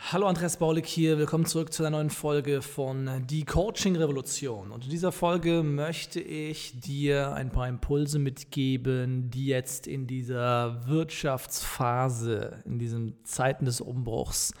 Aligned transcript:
Hallo 0.00 0.26
Andreas 0.26 0.56
Baulig 0.56 0.86
hier, 0.86 1.18
willkommen 1.18 1.44
zurück 1.44 1.70
zu 1.70 1.82
einer 1.82 1.98
neuen 1.98 2.08
Folge 2.08 2.62
von 2.62 3.26
Die 3.26 3.44
Coaching 3.44 3.94
Revolution. 3.96 4.70
Und 4.70 4.84
in 4.84 4.90
dieser 4.90 5.12
Folge 5.12 5.62
möchte 5.62 6.20
ich 6.20 6.80
dir 6.80 7.34
ein 7.34 7.50
paar 7.50 7.68
Impulse 7.68 8.18
mitgeben, 8.18 9.28
die 9.28 9.46
jetzt 9.46 9.86
in 9.86 10.06
dieser 10.06 10.86
Wirtschaftsphase, 10.86 12.62
in 12.64 12.78
diesen 12.78 13.22
Zeiten 13.24 13.66
des 13.66 13.82
Umbruchs 13.82 14.54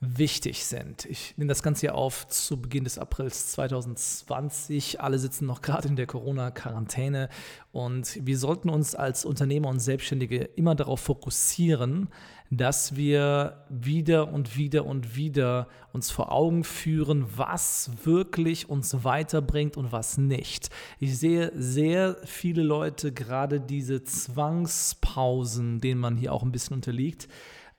wichtig 0.00 0.64
sind. 0.66 1.06
Ich 1.06 1.34
nehme 1.36 1.48
das 1.48 1.62
Ganze 1.62 1.82
hier 1.82 1.94
auf 1.94 2.28
zu 2.28 2.60
Beginn 2.60 2.84
des 2.84 2.98
Aprils 2.98 3.52
2020. 3.52 5.00
Alle 5.00 5.18
sitzen 5.18 5.46
noch 5.46 5.62
gerade 5.62 5.88
in 5.88 5.96
der 5.96 6.06
Corona-Quarantäne 6.06 7.30
und 7.72 8.18
wir 8.22 8.38
sollten 8.38 8.68
uns 8.68 8.94
als 8.94 9.24
Unternehmer 9.24 9.68
und 9.68 9.80
Selbstständige 9.80 10.44
immer 10.56 10.74
darauf 10.74 11.00
fokussieren, 11.00 12.08
dass 12.50 12.94
wir 12.94 13.64
wieder 13.68 14.32
und 14.32 14.56
wieder 14.56 14.84
und 14.84 15.16
wieder 15.16 15.66
uns 15.92 16.10
vor 16.10 16.30
Augen 16.30 16.62
führen, 16.62 17.26
was 17.34 17.90
wirklich 18.04 18.68
uns 18.68 19.02
weiterbringt 19.02 19.76
und 19.76 19.92
was 19.92 20.18
nicht. 20.18 20.68
Ich 21.00 21.18
sehe 21.18 21.50
sehr 21.54 22.16
viele 22.24 22.62
Leute 22.62 23.12
gerade 23.12 23.60
diese 23.60 24.04
Zwangspausen, 24.04 25.80
denen 25.80 26.00
man 26.00 26.16
hier 26.16 26.32
auch 26.32 26.42
ein 26.42 26.52
bisschen 26.52 26.74
unterliegt, 26.74 27.28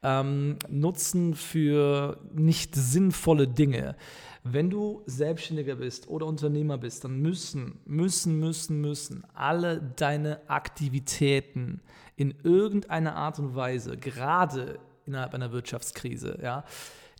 ähm, 0.04 0.58
nutzen 0.70 1.34
für 1.34 2.20
nicht 2.34 2.76
sinnvolle 2.76 3.48
Dinge. 3.48 3.96
Wenn 4.44 4.70
du 4.70 5.02
Selbstständiger 5.06 5.76
bist 5.76 6.08
oder 6.08 6.26
Unternehmer 6.26 6.78
bist, 6.78 7.04
dann 7.04 7.20
müssen, 7.20 7.80
müssen, 7.86 8.40
müssen, 8.40 8.80
müssen 8.80 9.26
alle 9.34 9.82
deine 9.82 10.50
Aktivitäten 10.50 11.82
in 12.16 12.34
irgendeiner 12.44 13.16
Art 13.16 13.40
und 13.40 13.56
Weise, 13.56 13.98
gerade 13.98 14.80
innerhalb 15.06 15.34
einer 15.34 15.52
Wirtschaftskrise, 15.52 16.40
ja, 16.42 16.64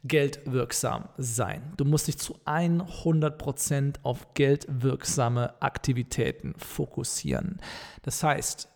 geldwirksam 0.04 1.10
sein. 1.18 1.74
Du 1.76 1.86
musst 1.86 2.08
dich 2.08 2.18
zu 2.18 2.38
100% 2.46 3.96
auf 4.04 4.34
geldwirksame 4.34 5.62
Aktivitäten 5.62 6.54
fokussieren. 6.58 7.60
Das 8.04 8.24
heißt, 8.24 8.70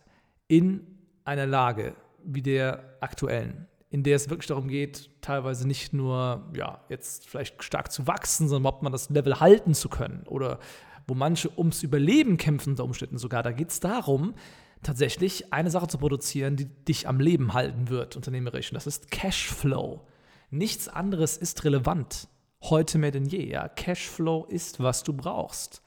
in 0.48 0.86
einer 1.24 1.46
Lage 1.46 1.94
wie 2.24 2.42
der 2.42 2.96
aktuellen, 3.00 3.66
in 3.92 4.02
der 4.02 4.16
es 4.16 4.30
wirklich 4.30 4.46
darum 4.46 4.68
geht, 4.68 5.10
teilweise 5.20 5.68
nicht 5.68 5.92
nur, 5.92 6.50
ja, 6.56 6.80
jetzt 6.88 7.28
vielleicht 7.28 7.62
stark 7.62 7.92
zu 7.92 8.06
wachsen, 8.06 8.48
sondern 8.48 8.62
überhaupt 8.62 8.82
mal 8.82 8.88
das 8.88 9.10
Level 9.10 9.38
halten 9.38 9.74
zu 9.74 9.90
können 9.90 10.22
oder 10.26 10.58
wo 11.06 11.12
manche 11.14 11.50
ums 11.58 11.82
Überleben 11.82 12.38
kämpfen 12.38 12.70
unter 12.70 12.84
Umständen 12.84 13.18
sogar. 13.18 13.42
Da 13.42 13.52
geht 13.52 13.68
es 13.68 13.80
darum, 13.80 14.32
tatsächlich 14.82 15.52
eine 15.52 15.70
Sache 15.70 15.88
zu 15.88 15.98
produzieren, 15.98 16.56
die 16.56 16.64
dich 16.64 17.06
am 17.06 17.20
Leben 17.20 17.52
halten 17.52 17.90
wird, 17.90 18.16
unternehmerisch. 18.16 18.70
Und 18.70 18.76
das 18.76 18.86
ist 18.86 19.10
Cashflow. 19.10 20.00
Nichts 20.50 20.88
anderes 20.88 21.36
ist 21.36 21.62
relevant. 21.64 22.28
Heute 22.62 22.96
mehr 22.96 23.10
denn 23.10 23.26
je. 23.26 23.46
Ja? 23.46 23.68
Cashflow 23.68 24.46
ist, 24.46 24.80
was 24.80 25.02
du 25.02 25.12
brauchst. 25.12 25.82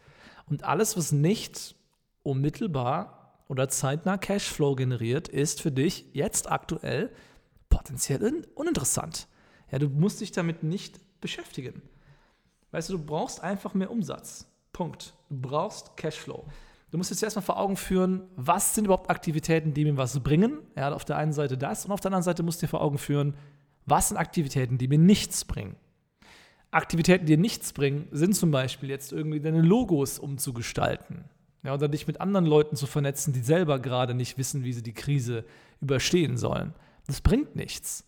Und 0.46 0.64
alles, 0.64 0.96
was 0.96 1.12
nicht 1.12 1.76
unmittelbar 2.22 3.42
oder 3.48 3.68
zeitnah 3.68 4.20
Cashflow 4.20 4.76
generiert, 4.76 5.28
ist 5.28 5.60
für 5.64 5.72
dich 5.72 6.06
jetzt 6.14 6.52
aktuell 6.52 7.10
potenziell 7.86 8.44
uninteressant. 8.56 9.28
Ja, 9.72 9.78
du 9.78 9.90
musst 9.90 10.20
dich 10.20 10.32
damit 10.32 10.64
nicht 10.64 11.00
beschäftigen. 11.22 11.84
Weißt 12.72 12.90
du, 12.90 12.98
du 12.98 13.06
brauchst 13.06 13.42
einfach 13.42 13.76
mehr 13.76 13.92
Umsatz. 13.92 14.52
Punkt. 14.74 15.14
Du 15.30 15.40
brauchst 15.40 15.96
Cashflow. 15.96 16.46
Du 16.90 16.98
musst 16.98 17.12
jetzt 17.12 17.22
erstmal 17.22 17.46
vor 17.46 17.60
Augen 17.60 17.78
führen, 17.78 18.24
was 18.36 18.74
sind 18.74 18.86
überhaupt 18.86 19.10
Aktivitäten, 19.10 19.74
die 19.74 19.86
mir 19.86 19.98
was 19.98 20.20
bringen. 20.22 20.60
Ja, 20.76 20.92
auf 20.94 21.06
der 21.06 21.18
einen 21.18 21.32
Seite 21.32 21.58
das 21.58 21.86
und 21.86 21.92
auf 21.92 22.00
der 22.00 22.10
anderen 22.10 22.24
Seite 22.24 22.42
musst 22.42 22.62
du 22.62 22.66
dir 22.66 22.70
vor 22.70 22.82
Augen 22.82 22.98
führen, 22.98 23.36
was 23.86 24.10
sind 24.10 24.18
Aktivitäten, 24.18 24.80
die 24.80 24.88
mir 24.88 24.98
nichts 24.98 25.46
bringen. 25.46 25.76
Aktivitäten, 26.72 27.26
die 27.26 27.34
dir 27.34 27.42
nichts 27.42 27.72
bringen, 27.72 28.08
sind 28.12 28.36
zum 28.36 28.50
Beispiel 28.50 28.90
jetzt 28.90 29.14
irgendwie 29.14 29.40
deine 29.40 29.62
Logos 29.62 30.18
umzugestalten. 30.18 31.26
Ja, 31.64 31.74
oder 31.74 31.88
dich 31.88 32.08
mit 32.08 32.20
anderen 32.20 32.46
Leuten 32.46 32.76
zu 32.76 32.88
vernetzen, 32.88 33.32
die 33.32 33.42
selber 33.42 33.80
gerade 33.80 34.16
nicht 34.16 34.38
wissen, 34.38 34.64
wie 34.64 34.74
sie 34.74 34.84
die 34.84 34.94
Krise 34.94 35.46
überstehen 35.82 36.38
sollen. 36.38 36.74
Das 37.08 37.22
bringt 37.22 37.56
nichts. 37.56 38.06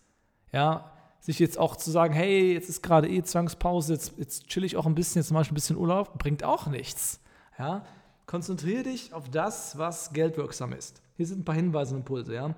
Ja, 0.52 0.92
sich 1.20 1.38
jetzt 1.38 1.58
auch 1.58 1.76
zu 1.76 1.90
sagen, 1.90 2.14
hey, 2.14 2.52
jetzt 2.54 2.68
ist 2.68 2.82
gerade 2.82 3.08
eh 3.08 3.22
Zwangspause, 3.22 3.92
jetzt, 3.92 4.14
jetzt 4.18 4.46
chill 4.48 4.64
ich 4.64 4.76
auch 4.76 4.86
ein 4.86 4.94
bisschen, 4.94 5.20
jetzt 5.20 5.30
mache 5.30 5.44
ich 5.44 5.50
ein 5.50 5.54
bisschen 5.54 5.76
Urlaub, 5.76 6.18
bringt 6.18 6.44
auch 6.44 6.66
nichts. 6.66 7.20
Ja, 7.58 7.84
konzentriere 8.26 8.84
dich 8.84 9.12
auf 9.12 9.28
das, 9.28 9.76
was 9.78 10.12
geldwirksam 10.12 10.72
ist. 10.72 11.02
Hier 11.16 11.26
sind 11.26 11.40
ein 11.40 11.44
paar 11.44 11.54
Hinweise 11.54 11.94
und 11.94 12.00
Impulse, 12.00 12.34
ja. 12.34 12.54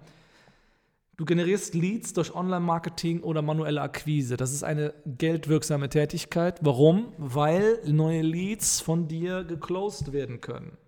Du 1.17 1.27
generierst 1.27 1.75
Leads 1.75 2.15
durch 2.15 2.35
Online-Marketing 2.35 3.23
oder 3.23 3.43
manuelle 3.43 3.83
Akquise. 3.83 4.39
Das 4.39 4.53
ist 4.53 4.63
eine 4.63 4.95
geldwirksame 5.05 5.91
Tätigkeit. 5.91 6.59
Warum? 6.63 7.13
Weil 7.19 7.79
neue 7.87 8.23
Leads 8.23 8.81
von 8.81 9.07
dir 9.07 9.45
geclosed 9.45 10.15
werden 10.15 10.41
können. 10.41 10.79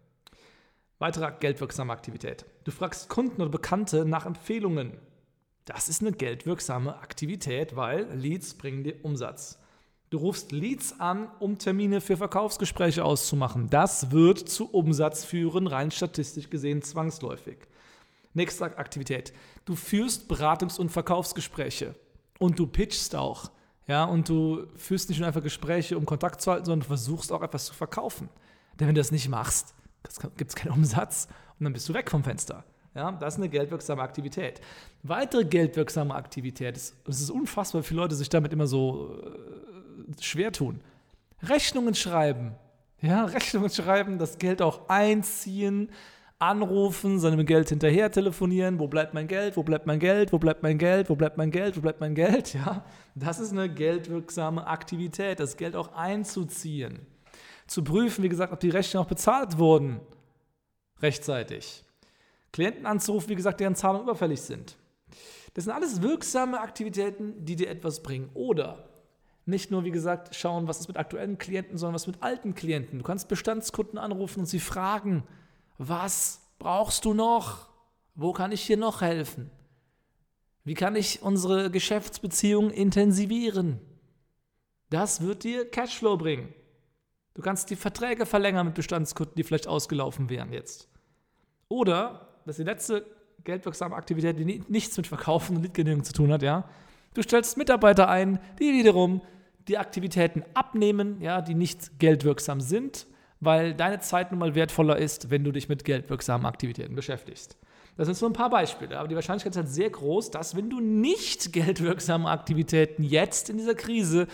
Weitere 0.98 1.30
geldwirksame 1.38 1.92
Aktivität. 1.92 2.46
Du 2.64 2.70
fragst 2.70 3.10
Kunden 3.10 3.42
oder 3.42 3.50
Bekannte 3.50 4.06
nach 4.06 4.24
Empfehlungen. 4.24 4.92
Das 5.64 5.88
ist 5.88 6.00
eine 6.00 6.12
geldwirksame 6.12 6.96
Aktivität, 6.98 7.76
weil 7.76 8.04
Leads 8.14 8.54
bringen 8.54 8.82
dir 8.82 9.04
Umsatz. 9.04 9.58
Du 10.10 10.18
rufst 10.18 10.52
Leads 10.52 11.00
an, 11.00 11.28
um 11.38 11.56
Termine 11.56 12.00
für 12.00 12.16
Verkaufsgespräche 12.16 13.04
auszumachen. 13.04 13.70
Das 13.70 14.10
wird 14.10 14.40
zu 14.48 14.68
Umsatz 14.70 15.24
führen, 15.24 15.66
rein 15.66 15.90
statistisch 15.90 16.50
gesehen 16.50 16.82
zwangsläufig. 16.82 17.58
Nächste 18.34 18.64
Aktivität. 18.76 19.32
Du 19.64 19.76
führst 19.76 20.30
Beratungs- 20.30 20.78
und 20.78 20.90
Verkaufsgespräche 20.90 21.94
und 22.38 22.58
du 22.58 22.66
pitchst 22.66 23.14
auch. 23.14 23.50
Ja, 23.86 24.04
und 24.04 24.28
du 24.28 24.66
führst 24.76 25.08
nicht 25.08 25.18
nur 25.18 25.26
einfach 25.26 25.42
Gespräche, 25.42 25.96
um 25.96 26.06
Kontakt 26.06 26.40
zu 26.40 26.50
halten, 26.50 26.66
sondern 26.66 26.80
du 26.80 26.86
versuchst 26.86 27.32
auch 27.32 27.42
etwas 27.42 27.66
zu 27.66 27.74
verkaufen. 27.74 28.28
Denn 28.78 28.88
wenn 28.88 28.94
du 28.94 29.00
das 29.00 29.12
nicht 29.12 29.28
machst, 29.28 29.74
gibt 30.36 30.50
es 30.50 30.56
keinen 30.56 30.72
Umsatz 30.72 31.28
und 31.58 31.64
dann 31.64 31.72
bist 31.72 31.88
du 31.88 31.94
weg 31.94 32.10
vom 32.10 32.24
Fenster. 32.24 32.64
Ja, 32.94 33.12
das 33.12 33.34
ist 33.34 33.40
eine 33.40 33.48
geldwirksame 33.48 34.02
Aktivität. 34.02 34.60
Weitere 35.02 35.44
geldwirksame 35.44 36.14
Aktivität, 36.14 36.76
es 36.76 36.94
ist 37.06 37.30
unfassbar, 37.30 37.82
wie 37.82 37.86
viele 37.86 38.00
Leute 38.00 38.14
sich 38.14 38.28
damit 38.28 38.52
immer 38.52 38.66
so 38.66 39.16
äh, 39.22 40.22
schwer 40.22 40.52
tun. 40.52 40.80
Rechnungen 41.42 41.94
schreiben. 41.94 42.54
Ja, 43.00 43.24
Rechnungen 43.26 43.70
schreiben, 43.70 44.18
das 44.18 44.38
Geld 44.38 44.60
auch 44.60 44.88
einziehen, 44.88 45.90
anrufen, 46.38 47.18
seinem 47.18 47.46
Geld 47.46 47.70
hinterher 47.70 48.10
telefonieren, 48.10 48.78
wo 48.78 48.88
bleibt 48.88 49.14
mein 49.14 49.28
Geld, 49.28 49.56
wo 49.56 49.62
bleibt 49.62 49.86
mein 49.86 49.98
Geld, 49.98 50.32
wo 50.32 50.38
bleibt 50.38 50.62
mein 50.62 50.76
Geld, 50.76 51.08
wo 51.08 51.16
bleibt 51.16 51.38
mein 51.38 51.50
Geld, 51.50 51.76
wo 51.76 51.80
bleibt 51.80 52.00
mein 52.00 52.14
Geld, 52.14 52.54
ja. 52.54 52.84
Das 53.14 53.40
ist 53.40 53.52
eine 53.52 53.68
geldwirksame 53.68 54.66
Aktivität, 54.66 55.40
das 55.40 55.56
Geld 55.56 55.76
auch 55.76 55.94
einzuziehen. 55.94 57.06
Zu 57.66 57.84
prüfen, 57.84 58.22
wie 58.22 58.28
gesagt, 58.28 58.52
ob 58.52 58.60
die 58.60 58.70
Rechnungen 58.70 59.06
auch 59.06 59.08
bezahlt 59.08 59.58
wurden 59.58 60.00
rechtzeitig. 61.02 61.84
Klienten 62.52 62.86
anzurufen, 62.86 63.30
wie 63.30 63.34
gesagt, 63.34 63.60
deren 63.60 63.74
Zahlungen 63.74 64.04
überfällig 64.04 64.40
sind. 64.40 64.76
Das 65.54 65.64
sind 65.64 65.72
alles 65.72 66.02
wirksame 66.02 66.60
Aktivitäten, 66.60 67.44
die 67.44 67.56
dir 67.56 67.68
etwas 67.68 68.02
bringen. 68.02 68.30
Oder 68.34 68.88
nicht 69.44 69.70
nur, 69.70 69.84
wie 69.84 69.90
gesagt, 69.90 70.34
schauen, 70.34 70.68
was 70.68 70.80
ist 70.80 70.88
mit 70.88 70.96
aktuellen 70.96 71.38
Klienten, 71.38 71.76
sondern 71.76 71.94
was 71.94 72.06
mit 72.06 72.22
alten 72.22 72.54
Klienten. 72.54 72.98
Du 72.98 73.04
kannst 73.04 73.28
Bestandskunden 73.28 73.98
anrufen 73.98 74.40
und 74.40 74.46
sie 74.46 74.60
fragen, 74.60 75.24
was 75.78 76.40
brauchst 76.58 77.04
du 77.04 77.12
noch? 77.14 77.68
Wo 78.14 78.32
kann 78.32 78.52
ich 78.52 78.66
dir 78.66 78.76
noch 78.76 79.00
helfen? 79.00 79.50
Wie 80.64 80.74
kann 80.74 80.94
ich 80.94 81.22
unsere 81.22 81.70
Geschäftsbeziehungen 81.70 82.70
intensivieren? 82.70 83.80
Das 84.90 85.22
wird 85.22 85.42
dir 85.42 85.68
Cashflow 85.68 86.16
bringen. 86.16 86.54
Du 87.34 87.42
kannst 87.42 87.70
die 87.70 87.76
Verträge 87.76 88.26
verlängern 88.26 88.66
mit 88.66 88.74
Bestandskunden, 88.74 89.34
die 89.34 89.42
vielleicht 89.42 89.66
ausgelaufen 89.66 90.28
wären 90.28 90.52
jetzt. 90.52 90.88
Oder 91.68 92.31
das 92.44 92.58
ist 92.58 92.64
die 92.64 92.70
letzte 92.70 93.06
geldwirksame 93.44 93.94
Aktivität, 93.94 94.38
die 94.38 94.62
nichts 94.68 94.96
mit 94.96 95.06
Verkaufen 95.06 95.56
und 95.56 95.62
Leadgenerierung 95.62 96.04
zu 96.04 96.12
tun 96.12 96.32
hat, 96.32 96.42
ja. 96.42 96.68
Du 97.14 97.22
stellst 97.22 97.56
Mitarbeiter 97.56 98.08
ein, 98.08 98.38
die 98.58 98.72
wiederum 98.72 99.20
die 99.68 99.78
Aktivitäten 99.78 100.44
abnehmen, 100.54 101.20
ja, 101.20 101.40
die 101.40 101.54
nicht 101.54 101.98
geldwirksam 101.98 102.60
sind, 102.60 103.06
weil 103.40 103.74
deine 103.74 104.00
Zeit 104.00 104.30
nun 104.30 104.40
mal 104.40 104.54
wertvoller 104.54 104.96
ist, 104.96 105.30
wenn 105.30 105.44
du 105.44 105.52
dich 105.52 105.68
mit 105.68 105.84
geldwirksamen 105.84 106.46
Aktivitäten 106.46 106.94
beschäftigst. 106.94 107.56
Das 107.96 108.06
sind 108.06 108.16
so 108.16 108.26
ein 108.26 108.32
paar 108.32 108.48
Beispiele, 108.48 108.98
aber 108.98 109.08
die 109.08 109.14
Wahrscheinlichkeit 109.14 109.52
ist 109.52 109.58
halt 109.58 109.68
sehr 109.68 109.90
groß, 109.90 110.30
dass 110.30 110.56
wenn 110.56 110.70
du 110.70 110.80
nicht 110.80 111.52
geldwirksame 111.52 112.28
Aktivitäten 112.30 113.02
jetzt 113.02 113.50
in 113.50 113.58
dieser 113.58 113.74
Krise 113.74 114.28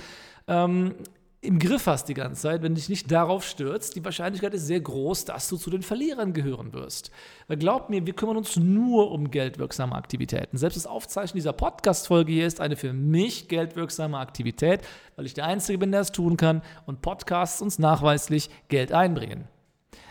ähm, 0.46 0.94
im 1.40 1.60
Griff 1.60 1.86
hast 1.86 2.08
die 2.08 2.14
ganze 2.14 2.42
Zeit, 2.42 2.62
wenn 2.62 2.74
dich 2.74 2.88
nicht 2.88 3.12
darauf 3.12 3.44
stürzt, 3.46 3.94
die 3.94 4.04
Wahrscheinlichkeit 4.04 4.54
ist 4.54 4.66
sehr 4.66 4.80
groß, 4.80 5.24
dass 5.24 5.48
du 5.48 5.56
zu 5.56 5.70
den 5.70 5.82
Verlierern 5.82 6.32
gehören 6.32 6.72
wirst. 6.72 7.12
Weil 7.46 7.58
glaub 7.58 7.90
mir, 7.90 8.04
wir 8.06 8.12
kümmern 8.12 8.36
uns 8.36 8.56
nur 8.56 9.12
um 9.12 9.30
geldwirksame 9.30 9.94
Aktivitäten. 9.94 10.56
Selbst 10.56 10.76
das 10.76 10.86
Aufzeichnen 10.86 11.36
dieser 11.36 11.52
Podcast-Folge 11.52 12.32
hier 12.32 12.46
ist 12.46 12.60
eine 12.60 12.74
für 12.74 12.92
mich 12.92 13.46
geldwirksame 13.46 14.18
Aktivität, 14.18 14.80
weil 15.14 15.26
ich 15.26 15.34
der 15.34 15.46
Einzige 15.46 15.78
bin, 15.78 15.92
der 15.92 16.00
es 16.00 16.10
tun 16.10 16.36
kann 16.36 16.60
und 16.86 17.02
Podcasts 17.02 17.62
uns 17.62 17.78
nachweislich 17.78 18.50
Geld 18.66 18.92
einbringen. 18.92 19.46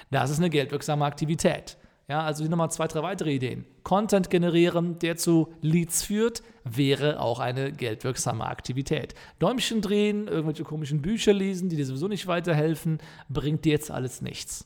Das 0.09 0.29
ist 0.29 0.37
eine 0.37 0.49
geldwirksame 0.49 1.03
Aktivität. 1.03 1.77
Ja, 2.09 2.21
also 2.21 2.41
hier 2.41 2.49
nochmal 2.49 2.71
zwei, 2.71 2.87
drei 2.87 3.03
weitere 3.03 3.33
Ideen. 3.33 3.65
Content 3.83 4.29
generieren, 4.29 4.97
der 4.99 5.17
zu 5.17 5.53
Leads 5.61 6.03
führt, 6.03 6.41
wäre 6.63 7.19
auch 7.19 7.39
eine 7.39 7.73
geldwirksame 7.73 8.45
Aktivität. 8.45 9.13
Däumchen 9.39 9.81
drehen, 9.81 10.29
irgendwelche 10.29 10.63
komischen 10.63 11.01
Bücher 11.01 11.33
lesen, 11.33 11.67
die 11.67 11.75
dir 11.75 11.85
sowieso 11.85 12.07
nicht 12.07 12.25
weiterhelfen, 12.25 12.99
bringt 13.27 13.65
dir 13.65 13.73
jetzt 13.73 13.91
alles 13.91 14.21
nichts. 14.21 14.65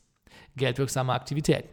Geldwirksame 0.55 1.13
Aktivität. 1.13 1.65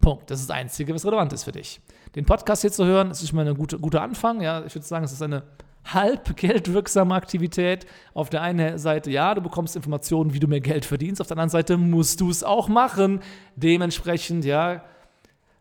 Punkt. 0.00 0.30
Das 0.30 0.40
ist 0.40 0.50
das 0.50 0.56
Einzige, 0.56 0.94
was 0.94 1.06
relevant 1.06 1.32
ist 1.32 1.44
für 1.44 1.52
dich. 1.52 1.80
Den 2.14 2.26
Podcast 2.26 2.60
hier 2.60 2.72
zu 2.72 2.84
hören, 2.84 3.10
ist 3.10 3.26
schon 3.26 3.36
mal 3.36 3.48
ein 3.48 3.56
guter 3.56 3.78
gute 3.78 4.02
Anfang. 4.02 4.42
Ja, 4.42 4.66
ich 4.66 4.74
würde 4.74 4.86
sagen, 4.86 5.06
es 5.06 5.12
ist 5.12 5.22
eine 5.22 5.44
halb 5.86 6.36
geldwirksame 6.36 7.14
Aktivität. 7.14 7.86
Auf 8.12 8.28
der 8.28 8.42
einen 8.42 8.76
Seite, 8.76 9.10
ja, 9.10 9.34
du 9.34 9.40
bekommst 9.40 9.76
Informationen, 9.76 10.34
wie 10.34 10.40
du 10.40 10.46
mehr 10.46 10.60
Geld 10.60 10.84
verdienst. 10.84 11.22
Auf 11.22 11.28
der 11.28 11.38
anderen 11.38 11.50
Seite 11.50 11.78
musst 11.78 12.20
du 12.20 12.28
es 12.28 12.44
auch 12.44 12.68
machen. 12.68 13.20
Dementsprechend, 13.56 14.44
ja, 14.44 14.84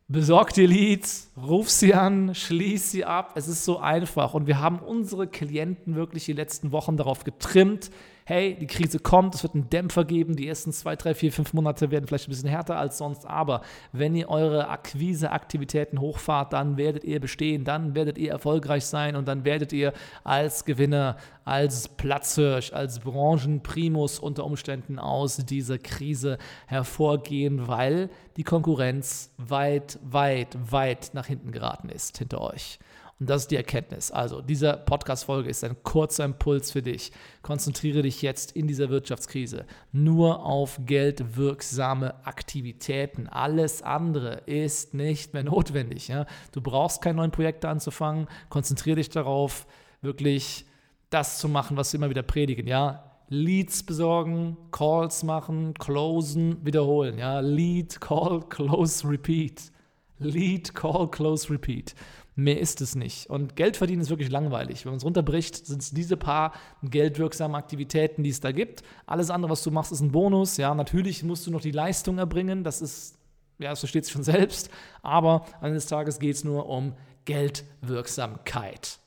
Besorg 0.08 0.54
dir 0.54 0.68
Leads, 0.68 1.32
ruf 1.36 1.68
sie 1.70 1.96
an, 1.96 2.36
schließ 2.36 2.92
sie 2.92 3.06
ab. 3.06 3.32
Es 3.36 3.48
ist 3.48 3.66
so 3.66 3.80
einfach. 3.80 4.36
Und 4.36 4.46
wir 4.46 4.60
haben 4.60 4.78
unsere 4.78 5.26
Klienten 5.28 5.96
wirklich 5.96 6.26
die 6.26 6.34
letzten 6.34 6.72
Wochen 6.72 6.96
darauf 6.96 7.24
getrimmt, 7.24 7.90
hey, 8.28 8.58
die 8.60 8.66
Krise 8.66 8.98
kommt, 8.98 9.36
es 9.36 9.44
wird 9.44 9.54
einen 9.54 9.70
Dämpfer 9.70 10.04
geben, 10.04 10.36
die 10.36 10.48
ersten 10.48 10.72
zwei, 10.72 10.96
drei, 10.96 11.14
vier, 11.14 11.32
fünf 11.32 11.54
Monate 11.54 11.92
werden 11.92 12.08
vielleicht 12.08 12.28
ein 12.28 12.32
bisschen 12.32 12.50
härter 12.50 12.76
als 12.76 12.98
sonst, 12.98 13.28
aber 13.28 13.62
wenn 13.92 14.16
ihr 14.16 14.30
eure 14.30 14.68
Akquiseaktivitäten 14.70 16.00
hochfahrt, 16.00 16.52
dann 16.52 16.76
werdet 16.76 17.04
ihr 17.04 17.20
bestehen, 17.20 17.66
dann 17.66 17.94
werdet 17.94 18.18
ihr 18.18 18.32
erfolgreich 18.32 18.86
sein 18.86 19.16
und 19.16 19.28
dann 19.28 19.46
werdet 19.46 19.74
ihr 19.74 19.94
als 20.24 20.66
Gewinner, 20.66 21.18
als 21.44 21.88
Platzhirsch, 21.88 22.74
als 22.74 23.00
Branchenprimus 23.00 24.18
unter 24.18 24.44
Umständen 24.44 24.98
aus 24.98 25.38
dieser 25.38 25.78
Krise 25.78 26.40
hervorgehen, 26.66 27.68
weil 27.68 28.10
die 28.38 28.44
Konkurrenz 28.44 29.32
weit, 29.38 30.00
weit, 30.04 30.58
weit 30.72 31.12
nach 31.14 31.28
hinten 31.28 31.52
geraten 31.52 31.90
ist 31.90 32.18
hinter 32.18 32.42
euch. 32.42 32.80
Und 33.20 33.30
das 33.30 33.44
ist 33.44 33.52
die 33.52 33.56
Erkenntnis. 33.56 34.12
Also, 34.12 34.42
diese 34.42 34.74
Podcast-Folge 34.74 35.50
ist 35.50 35.64
ein 35.64 35.78
kurzer 35.84 36.26
Impuls 36.26 36.72
für 36.72 36.82
dich. 36.82 37.14
Konzentriere 37.44 38.02
dich 38.02 38.22
jetzt 38.22 38.52
in 38.52 38.68
dieser 38.68 38.90
Wirtschaftskrise 38.90 39.66
nur 39.94 40.46
auf 40.46 40.82
geldwirksame 40.86 42.26
Aktivitäten. 42.26 43.30
Alles 43.30 43.82
andere 43.82 44.42
ist 44.48 44.94
nicht 44.94 45.34
mehr 45.34 45.46
notwendig. 45.46 46.10
Ja? 46.10 46.26
Du 46.52 46.60
brauchst 46.60 47.02
keine 47.02 47.18
neuen 47.18 47.32
Projekte 47.32 47.70
anzufangen. 47.70 48.28
Konzentriere 48.50 48.98
dich 48.98 49.10
darauf, 49.10 49.66
wirklich 50.02 50.66
das 51.10 51.40
zu 51.40 51.48
machen, 51.48 51.78
was 51.78 51.94
wir 51.94 52.00
immer 52.00 52.10
wieder 52.10 52.24
predigen. 52.24 52.68
Ja? 52.68 53.14
Leads 53.30 53.84
besorgen, 53.84 54.58
Calls 54.72 55.24
machen, 55.24 55.74
closen, 55.76 56.66
wiederholen. 56.66 57.18
Ja? 57.18 57.40
Lead, 57.40 58.02
Call, 58.02 58.42
Close, 58.50 59.08
Repeat. 59.08 59.72
Lead, 60.20 60.76
Call, 60.76 61.10
Close, 61.10 61.50
Repeat. 61.50 61.96
Mehr 62.38 62.60
ist 62.60 62.82
es 62.82 62.96
nicht. 62.96 63.30
Und 63.30 63.56
Geld 63.56 63.78
verdienen 63.78 64.02
ist 64.02 64.10
wirklich 64.10 64.30
langweilig. 64.30 64.84
Wenn 64.84 64.92
man 64.92 64.98
es 64.98 65.06
runterbricht, 65.06 65.66
sind 65.66 65.82
es 65.82 65.92
diese 65.92 66.18
paar 66.18 66.52
geldwirksamen 66.84 67.56
Aktivitäten, 67.56 68.24
die 68.24 68.30
es 68.30 68.42
da 68.42 68.52
gibt. 68.52 68.84
Alles 69.06 69.30
andere, 69.30 69.52
was 69.52 69.64
du 69.64 69.72
machst, 69.72 69.94
ist 69.94 70.02
ein 70.02 70.12
Bonus. 70.12 70.58
Ja, 70.58 70.76
natürlich 70.76 71.24
musst 71.24 71.48
du 71.48 71.52
noch 71.52 71.62
die 71.62 71.72
Leistung 71.72 72.18
erbringen. 72.18 72.66
Das 72.66 72.82
ist, 72.82 73.18
ja, 73.58 73.70
das 73.70 73.80
versteht 73.80 74.04
sich 74.04 74.14
schon 74.14 74.24
selbst. 74.24 74.70
Aber 75.02 75.46
des 75.64 75.86
Tages 75.86 76.20
geht 76.20 76.36
es 76.36 76.44
nur 76.44 76.68
um 76.68 76.94
Geldwirksamkeit. 77.24 79.00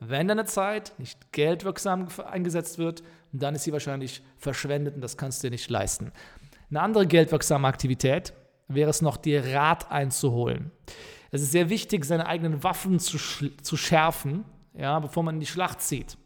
Wenn 0.00 0.28
deine 0.28 0.46
Zeit 0.46 0.94
nicht 0.98 1.30
geldwirksam 1.30 2.08
eingesetzt 2.24 2.78
wird, 2.78 3.02
dann 3.32 3.54
ist 3.54 3.64
sie 3.64 3.72
wahrscheinlich 3.72 4.22
verschwendet 4.38 4.94
und 4.94 5.00
das 5.00 5.16
kannst 5.16 5.42
du 5.42 5.46
dir 5.46 5.52
nicht 5.52 5.70
leisten. 5.70 6.10
Eine 6.70 6.80
andere 6.80 7.06
geldwirksame 7.06 7.68
Aktivität 7.68 8.32
wäre 8.66 8.90
es 8.90 9.02
noch, 9.02 9.16
dir 9.16 9.44
Rat 9.54 9.92
einzuholen. 9.92 10.72
Es 11.34 11.40
ist 11.40 11.52
sehr 11.52 11.70
wichtig, 11.70 12.04
seine 12.04 12.26
eigenen 12.26 12.62
Waffen 12.62 12.98
zu, 12.98 13.16
zu 13.18 13.76
schärfen, 13.78 14.44
ja, 14.78 15.00
bevor 15.00 15.22
man 15.22 15.36
in 15.36 15.40
die 15.40 15.46
Schlacht 15.46 15.80
zieht. 15.80 16.18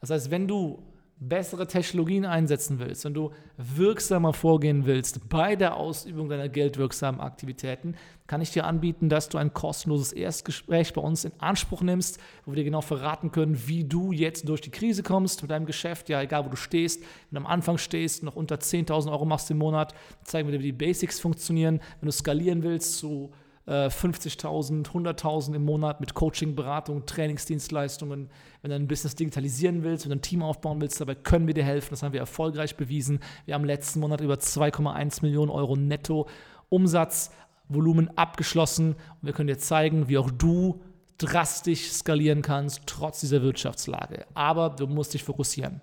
Das 0.00 0.08
heißt, 0.08 0.30
wenn 0.30 0.48
du 0.48 0.82
bessere 1.20 1.66
Technologien 1.66 2.24
einsetzen 2.24 2.78
willst, 2.78 3.04
wenn 3.04 3.14
du 3.14 3.30
wirksamer 3.56 4.32
vorgehen 4.32 4.86
willst 4.86 5.28
bei 5.28 5.54
der 5.54 5.76
Ausübung 5.76 6.28
deiner 6.28 6.48
geldwirksamen 6.48 7.20
Aktivitäten, 7.20 7.94
kann 8.26 8.40
ich 8.40 8.50
dir 8.50 8.64
anbieten, 8.64 9.10
dass 9.10 9.28
du 9.28 9.38
ein 9.38 9.52
kostenloses 9.52 10.12
Erstgespräch 10.12 10.92
bei 10.94 11.00
uns 11.00 11.24
in 11.24 11.32
Anspruch 11.38 11.82
nimmst, 11.82 12.18
wo 12.44 12.52
wir 12.52 12.56
dir 12.56 12.64
genau 12.64 12.80
verraten 12.80 13.32
können, 13.32 13.66
wie 13.66 13.84
du 13.84 14.12
jetzt 14.12 14.48
durch 14.48 14.62
die 14.62 14.70
Krise 14.70 15.02
kommst 15.02 15.42
mit 15.42 15.50
deinem 15.50 15.66
Geschäft, 15.66 16.08
ja, 16.08 16.22
egal 16.22 16.46
wo 16.46 16.48
du 16.48 16.56
stehst, 16.56 17.02
wenn 17.02 17.40
du 17.40 17.46
am 17.46 17.46
Anfang 17.46 17.78
stehst, 17.78 18.22
noch 18.22 18.34
unter 18.34 18.56
10.000 18.56 19.10
Euro 19.10 19.26
machst 19.26 19.50
im 19.50 19.58
Monat, 19.58 19.94
zeigen 20.24 20.48
wir 20.48 20.52
dir, 20.58 20.62
wie 20.62 20.72
die 20.72 20.72
Basics 20.72 21.20
funktionieren, 21.20 21.80
wenn 22.00 22.06
du 22.06 22.12
skalieren 22.12 22.62
willst 22.62 22.98
zu 22.98 23.30
50.000, 23.30 23.43
äh, 23.66 23.88
100.000 23.88 25.54
im 25.54 25.64
Monat 25.64 26.00
mit 26.00 26.14
Coaching, 26.14 26.54
Beratung, 26.54 27.06
Trainingsdienstleistungen. 27.06 28.30
Wenn 28.62 28.70
du 28.70 28.76
ein 28.76 28.88
Business 28.88 29.14
digitalisieren 29.14 29.82
willst, 29.82 30.04
wenn 30.04 30.10
du 30.10 30.16
ein 30.16 30.22
Team 30.22 30.42
aufbauen 30.42 30.80
willst, 30.80 31.00
dabei 31.00 31.14
können 31.14 31.46
wir 31.46 31.54
dir 31.54 31.64
helfen. 31.64 31.88
Das 31.90 32.02
haben 32.02 32.12
wir 32.12 32.20
erfolgreich 32.20 32.76
bewiesen. 32.76 33.20
Wir 33.46 33.54
haben 33.54 33.64
letzten 33.64 34.00
Monat 34.00 34.20
über 34.20 34.34
2,1 34.34 35.22
Millionen 35.22 35.50
Euro 35.50 35.76
netto 35.76 36.28
Umsatzvolumen 36.68 38.16
abgeschlossen. 38.16 38.94
Und 38.94 39.22
wir 39.22 39.32
können 39.32 39.48
dir 39.48 39.58
zeigen, 39.58 40.08
wie 40.08 40.18
auch 40.18 40.30
du 40.30 40.82
drastisch 41.18 41.92
skalieren 41.92 42.42
kannst, 42.42 42.82
trotz 42.86 43.20
dieser 43.20 43.42
Wirtschaftslage. 43.42 44.26
Aber 44.34 44.70
du 44.70 44.86
musst 44.86 45.14
dich 45.14 45.22
fokussieren 45.24 45.80